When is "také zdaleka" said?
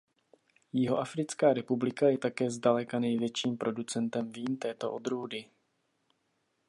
2.17-2.99